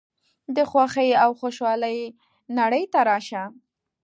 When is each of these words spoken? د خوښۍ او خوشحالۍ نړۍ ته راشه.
د 0.55 0.57
خوښۍ 0.69 1.09
او 1.23 1.29
خوشحالۍ 1.39 1.99
نړۍ 2.59 2.83
ته 2.93 2.99
راشه. 3.09 3.43